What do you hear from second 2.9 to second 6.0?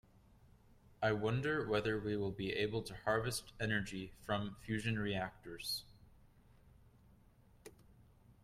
harvest energy from fusion reactors.